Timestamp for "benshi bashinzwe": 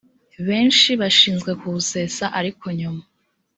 0.47-1.51